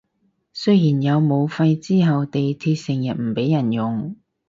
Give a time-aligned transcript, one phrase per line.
[0.51, 4.15] 雖然有武肺之後地鐵成日唔畀人用